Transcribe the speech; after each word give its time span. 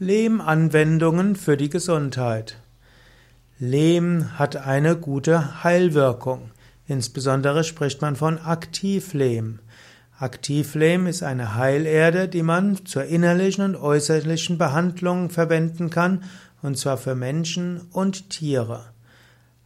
Lehmanwendungen 0.00 1.34
für 1.34 1.56
die 1.56 1.70
Gesundheit. 1.70 2.60
Lehm 3.58 4.38
hat 4.38 4.54
eine 4.54 4.96
gute 4.96 5.64
Heilwirkung. 5.64 6.52
Insbesondere 6.86 7.64
spricht 7.64 8.00
man 8.00 8.14
von 8.14 8.38
Aktivlehm. 8.38 9.58
Aktivlehm 10.16 11.08
ist 11.08 11.24
eine 11.24 11.56
Heilerde, 11.56 12.28
die 12.28 12.44
man 12.44 12.86
zur 12.86 13.06
innerlichen 13.06 13.64
und 13.64 13.74
äußerlichen 13.74 14.56
Behandlung 14.56 15.30
verwenden 15.30 15.90
kann, 15.90 16.22
und 16.62 16.78
zwar 16.78 16.96
für 16.96 17.16
Menschen 17.16 17.80
und 17.90 18.30
Tiere. 18.30 18.84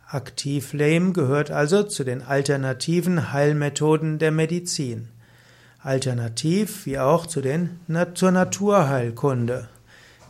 Aktivlehm 0.07 1.13
gehört 1.13 1.51
also 1.51 1.83
zu 1.83 2.05
den 2.05 2.23
alternativen 2.23 3.35
Heilmethoden 3.35 4.19
der 4.19 4.31
Medizin. 4.31 5.09
Alternativ 5.83 6.87
wie 6.87 6.99
auch 6.99 7.27
zu 7.27 7.43
den, 7.43 7.81
zur 8.15 8.31
Naturheilkunde. 8.31 9.69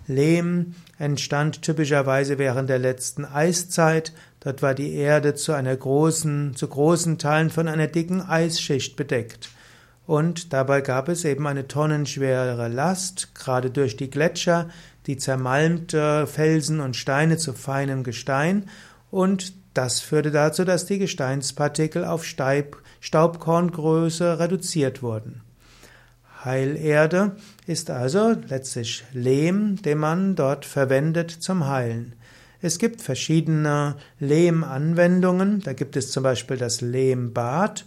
Lehm 0.06 0.74
entstand 0.98 1.62
typischerweise 1.62 2.38
während 2.38 2.68
der 2.68 2.78
letzten 2.78 3.24
Eiszeit. 3.24 4.12
Dort 4.40 4.62
war 4.62 4.74
die 4.74 4.94
Erde 4.94 5.34
zu 5.34 5.52
einer 5.52 5.76
großen, 5.76 6.56
zu 6.56 6.68
großen 6.68 7.18
Teilen 7.18 7.50
von 7.50 7.68
einer 7.68 7.86
dicken 7.86 8.20
Eisschicht 8.20 8.96
bedeckt. 8.96 9.50
Und 10.06 10.52
dabei 10.52 10.80
gab 10.80 11.08
es 11.08 11.24
eben 11.24 11.46
eine 11.46 11.68
tonnenschwere 11.68 12.68
Last, 12.68 13.34
gerade 13.34 13.70
durch 13.70 13.96
die 13.96 14.10
Gletscher, 14.10 14.68
die 15.06 15.16
zermalmte 15.16 16.26
Felsen 16.26 16.80
und 16.80 16.96
Steine 16.96 17.36
zu 17.36 17.52
feinem 17.52 18.02
Gestein. 18.02 18.68
Und 19.10 19.54
das 19.74 20.00
führte 20.00 20.30
dazu, 20.30 20.64
dass 20.64 20.86
die 20.86 20.98
Gesteinspartikel 20.98 22.04
auf 22.04 22.24
Staubkorngröße 22.24 24.38
reduziert 24.38 25.02
wurden. 25.02 25.42
Heilerde 26.44 27.36
ist 27.66 27.90
also 27.90 28.34
letztlich 28.48 29.04
Lehm, 29.12 29.80
den 29.82 29.98
man 29.98 30.34
dort 30.34 30.64
verwendet 30.64 31.30
zum 31.30 31.68
Heilen. 31.68 32.14
Es 32.60 32.78
gibt 32.78 33.02
verschiedene 33.02 33.96
Lehmanwendungen. 34.20 35.60
Da 35.60 35.72
gibt 35.72 35.96
es 35.96 36.12
zum 36.12 36.22
Beispiel 36.22 36.56
das 36.56 36.80
Lehmbad. 36.80 37.84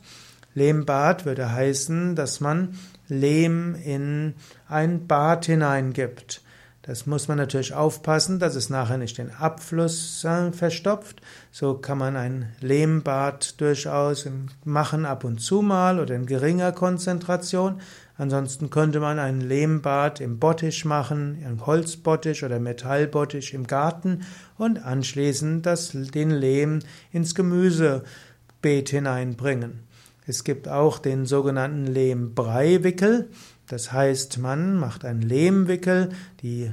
Lehmbad 0.54 1.26
würde 1.26 1.52
heißen, 1.52 2.16
dass 2.16 2.42
man 2.42 2.78
Lehm 3.08 3.76
in 3.76 4.34
ein 4.68 5.08
Bad 5.08 5.46
hineingibt. 5.46 6.42
Das 6.86 7.08
muss 7.08 7.28
man 7.28 7.40
natürlich 7.40 7.74
aufpassen, 7.74 8.38
dass 8.38 8.54
es 8.54 8.70
nachher 8.70 9.00
nicht 9.00 9.18
den 9.18 9.32
Abfluss 9.32 10.24
verstopft. 10.52 11.20
So 11.50 11.74
kann 11.74 11.98
man 11.98 12.16
ein 12.16 12.54
Lehmbad 12.62 13.60
durchaus 13.60 14.30
machen 14.64 15.08
ab 15.08 15.24
und 15.24 15.40
zu 15.40 15.64
mal 15.64 16.00
oder 16.00 16.14
in 16.14 16.28
geringer 16.28 16.72
Konzentration. 16.72 17.82
Ansonsten 18.20 18.70
könnte 18.70 19.00
man 19.00 19.18
ein 19.18 19.42
Lehmbad 19.42 20.22
im 20.22 20.38
Bottich 20.38 20.86
machen, 20.86 21.42
im 21.44 21.66
Holzbottich 21.66 22.44
oder 22.44 22.60
Metallbottich 22.60 23.56
im 23.56 23.66
Garten 23.66 24.22
und 24.60 24.78
anschließend 24.78 25.66
das, 25.66 25.90
den 25.92 26.30
Lehm 26.30 26.82
ins 27.12 27.34
Gemüsebeet 27.34 28.90
hineinbringen. 28.90 29.80
Es 30.28 30.44
gibt 30.44 30.68
auch 30.68 31.00
den 31.00 31.26
sogenannten 31.26 31.88
Lehmbreiwickel. 31.88 33.30
Das 33.68 33.92
heißt, 33.92 34.38
man 34.38 34.78
macht 34.78 35.06
einen 35.06 35.22
Lehmwickel, 35.22 36.10
die 36.42 36.72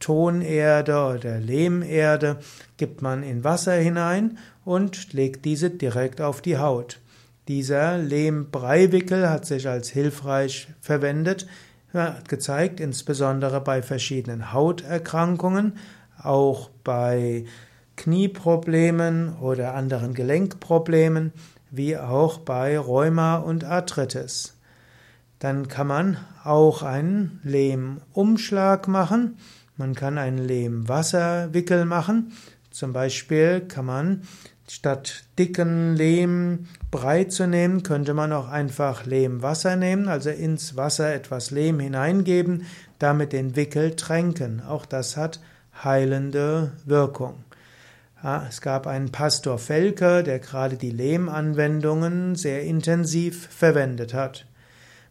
Tonerde 0.00 1.16
oder 1.16 1.38
Lehmerde 1.40 2.38
gibt 2.76 3.02
man 3.02 3.22
in 3.22 3.42
Wasser 3.44 3.74
hinein 3.74 4.38
und 4.64 5.12
legt 5.12 5.44
diese 5.44 5.70
direkt 5.70 6.20
auf 6.20 6.40
die 6.40 6.58
Haut. 6.58 7.00
Dieser 7.48 7.98
Lehmbreiwickel 7.98 9.30
hat 9.30 9.46
sich 9.46 9.68
als 9.68 9.88
hilfreich 9.88 10.68
verwendet, 10.80 11.46
hat 11.92 12.28
gezeigt, 12.28 12.80
insbesondere 12.80 13.60
bei 13.60 13.82
verschiedenen 13.82 14.52
Hauterkrankungen, 14.52 15.74
auch 16.20 16.70
bei 16.82 17.44
Knieproblemen 17.96 19.36
oder 19.38 19.74
anderen 19.74 20.12
Gelenkproblemen, 20.12 21.32
wie 21.70 21.96
auch 21.96 22.38
bei 22.38 22.78
Rheuma 22.78 23.36
und 23.36 23.64
Arthritis. 23.64 24.55
Dann 25.38 25.68
kann 25.68 25.86
man 25.86 26.16
auch 26.44 26.82
einen 26.82 27.40
Lehmumschlag 27.44 28.88
machen. 28.88 29.36
Man 29.76 29.94
kann 29.94 30.18
einen 30.18 30.38
Lehmwasserwickel 30.38 31.84
machen. 31.84 32.32
Zum 32.70 32.92
Beispiel 32.92 33.60
kann 33.60 33.86
man 33.86 34.22
statt 34.68 35.24
dicken 35.38 35.94
Lehm 35.94 36.66
breit 36.90 37.32
zu 37.32 37.46
nehmen, 37.46 37.82
könnte 37.82 38.14
man 38.14 38.32
auch 38.32 38.48
einfach 38.48 39.06
Lehmwasser 39.06 39.76
nehmen, 39.76 40.08
also 40.08 40.30
ins 40.30 40.76
Wasser 40.76 41.14
etwas 41.14 41.50
Lehm 41.50 41.78
hineingeben, 41.80 42.64
damit 42.98 43.32
den 43.32 43.56
Wickel 43.56 43.94
tränken. 43.94 44.62
Auch 44.62 44.86
das 44.86 45.16
hat 45.16 45.40
heilende 45.84 46.72
Wirkung. 46.84 47.44
Es 48.48 48.60
gab 48.60 48.86
einen 48.86 49.12
Pastor 49.12 49.58
Felker, 49.58 50.22
der 50.22 50.40
gerade 50.40 50.76
die 50.76 50.90
Lehmanwendungen 50.90 52.34
sehr 52.34 52.62
intensiv 52.64 53.48
verwendet 53.48 54.14
hat. 54.14 54.46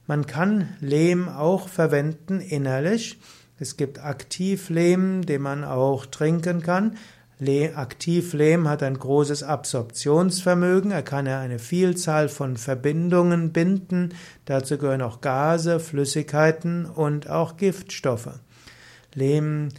Man 0.07 0.27
kann 0.27 0.75
Lehm 0.79 1.29
auch 1.29 1.67
verwenden 1.67 2.39
innerlich. 2.39 3.19
Es 3.59 3.77
gibt 3.77 4.03
Aktivlehm, 4.03 5.25
den 5.25 5.41
man 5.41 5.63
auch 5.63 6.05
trinken 6.05 6.61
kann. 6.61 6.97
Aktivlehm 7.75 8.69
hat 8.69 8.81
ein 8.81 8.97
großes 8.97 9.43
Absorptionsvermögen. 9.43 10.91
Er 10.91 11.01
kann 11.01 11.25
ja 11.25 11.39
eine 11.39 11.59
Vielzahl 11.59 12.29
von 12.29 12.55
Verbindungen 12.55 13.51
binden. 13.51 14.13
Dazu 14.45 14.77
gehören 14.77 15.01
auch 15.01 15.21
Gase, 15.21 15.79
Flüssigkeiten 15.79 16.85
und 16.85 17.29
auch 17.29 17.57
Giftstoffe. 17.57 18.39
Lehm 19.13 19.69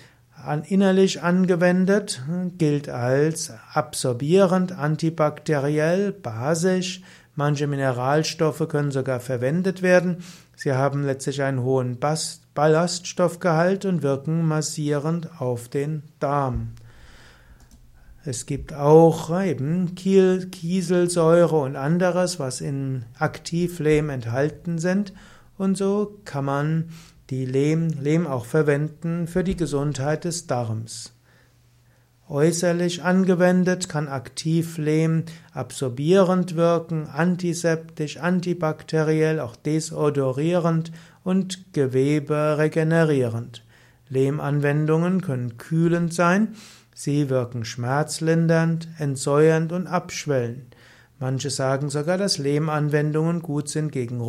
innerlich 0.69 1.22
angewendet 1.22 2.22
gilt 2.58 2.88
als 2.88 3.53
absorbierend, 3.72 4.72
antibakteriell, 4.72 6.12
basisch, 6.12 7.00
Manche 7.37 7.67
Mineralstoffe 7.67 8.67
können 8.67 8.91
sogar 8.91 9.21
verwendet 9.21 9.83
werden. 9.83 10.25
Sie 10.57 10.73
haben 10.73 11.05
letztlich 11.05 11.43
einen 11.43 11.63
hohen 11.63 11.99
Ballaststoffgehalt 12.55 13.85
und 13.85 14.03
wirken 14.03 14.49
massierend 14.49 15.41
auf 15.41 15.69
den 15.69 16.03
Darm. 16.19 16.73
Es 18.25 18.47
gibt 18.47 18.73
auch 18.73 19.31
eben 19.41 19.95
Kieselsäure 19.95 21.57
und 21.57 21.77
anderes, 21.77 22.41
was 22.41 22.63
in 22.63 23.05
Aktivlehm 23.19 24.09
enthalten 24.09 24.79
sind. 24.79 25.13
Und 25.59 25.77
so 25.77 26.19
kann 26.25 26.47
man 26.47 26.89
die 27.29 27.45
Lehm, 27.45 27.89
Lehm 28.01 28.27
auch 28.27 28.47
verwenden 28.47 29.27
für 29.27 29.45
die 29.45 29.57
Gesundheit 29.57 30.25
des 30.25 30.47
Darms. 30.47 31.13
Äußerlich 32.28 33.04
angewendet 33.04 33.88
kann 33.88 34.09
Aktivlehm 34.09 35.25
absorbierend 35.53 36.56
wirken, 36.56 37.06
antiseptisch, 37.06 38.16
antibakteriell, 38.16 39.38
auch 39.38 39.54
desodorierend 39.54 40.91
und 41.22 41.72
Gewebe 41.72 42.56
regenerierend. 42.59 43.64
Lehmanwendungen 44.09 45.20
können 45.20 45.56
kühlend 45.56 46.12
sein, 46.14 46.56
sie 46.94 47.31
wirken 47.31 47.64
schmerzlindernd, 47.64 48.88
entsäuernd 48.98 49.70
und 49.70 49.87
abschwellend. 49.87 50.76
Manche 51.20 51.50
sagen 51.50 51.91
sogar, 51.91 52.19
dass 52.19 52.38
Lehmanwendungen 52.38 53.41
gut 53.41 53.69
sind 53.69 53.93
gegen 53.93 54.20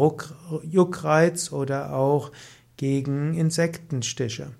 Juckreiz 0.63 1.51
oder 1.51 1.93
auch 1.93 2.31
gegen 2.77 3.33
Insektenstiche. 3.33 4.51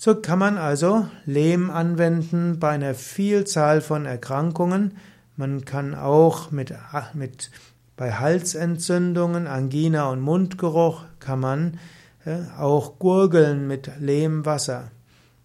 So 0.00 0.14
kann 0.14 0.38
man 0.38 0.58
also 0.58 1.08
Lehm 1.26 1.70
anwenden 1.70 2.60
bei 2.60 2.70
einer 2.70 2.94
Vielzahl 2.94 3.80
von 3.80 4.06
Erkrankungen. 4.06 4.96
Man 5.34 5.64
kann 5.64 5.96
auch 5.96 6.52
mit, 6.52 6.72
mit 7.14 7.50
bei 7.96 8.12
Halsentzündungen, 8.12 9.48
Angina 9.48 10.08
und 10.08 10.20
Mundgeruch 10.20 11.02
kann 11.18 11.40
man 11.40 11.80
äh, 12.24 12.42
auch 12.56 13.00
gurgeln 13.00 13.66
mit 13.66 13.90
Lehmwasser. 13.98 14.92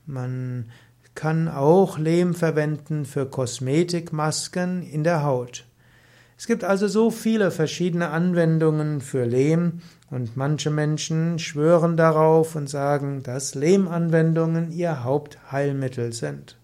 Man 0.06 0.70
kann 1.16 1.48
auch 1.48 1.98
Lehm 1.98 2.36
verwenden 2.36 3.06
für 3.06 3.26
Kosmetikmasken 3.26 4.84
in 4.84 5.04
der 5.04 5.24
Haut. 5.24 5.66
Es 6.38 6.48
gibt 6.48 6.64
also 6.64 6.88
so 6.88 7.12
viele 7.12 7.52
verschiedene 7.52 8.10
Anwendungen 8.10 9.02
für 9.02 9.26
Lehm 9.26 9.82
und 10.10 10.36
manche 10.36 10.70
Menschen 10.70 11.40
schwören 11.40 11.98
darauf 11.98 12.56
und 12.56 12.70
sagen, 12.70 13.24
dass 13.24 13.56
Lehmanwendungen 13.56 14.72
ihr 14.72 15.04
Hauptheilmittel 15.04 16.14
sind. 16.14 16.58